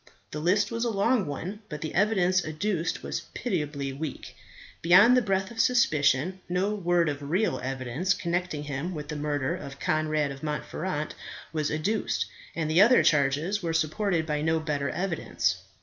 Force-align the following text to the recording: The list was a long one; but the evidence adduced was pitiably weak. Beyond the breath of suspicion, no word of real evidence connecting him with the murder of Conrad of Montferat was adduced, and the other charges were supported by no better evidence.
The 0.31 0.39
list 0.39 0.71
was 0.71 0.83
a 0.83 0.89
long 0.89 1.27
one; 1.27 1.59
but 1.69 1.81
the 1.81 1.93
evidence 1.93 2.43
adduced 2.43 3.03
was 3.03 3.27
pitiably 3.35 3.93
weak. 3.93 4.35
Beyond 4.81 5.15
the 5.15 5.21
breath 5.21 5.51
of 5.51 5.59
suspicion, 5.59 6.39
no 6.49 6.73
word 6.73 7.07
of 7.07 7.29
real 7.29 7.59
evidence 7.61 8.15
connecting 8.15 8.63
him 8.63 8.95
with 8.95 9.09
the 9.09 9.15
murder 9.15 9.55
of 9.55 9.79
Conrad 9.79 10.31
of 10.31 10.41
Montferat 10.41 11.13
was 11.53 11.69
adduced, 11.69 12.25
and 12.55 12.67
the 12.67 12.81
other 12.81 13.03
charges 13.03 13.61
were 13.61 13.73
supported 13.73 14.25
by 14.25 14.41
no 14.41 14.59
better 14.59 14.89
evidence. 14.89 15.57